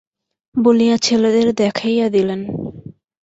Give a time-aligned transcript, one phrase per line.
[0.55, 2.41] বলিয়া ছেলেদের দেখাইয়া দিলেন।